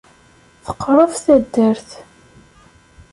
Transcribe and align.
Teqreb 0.65 1.11
taddart. 1.25 1.89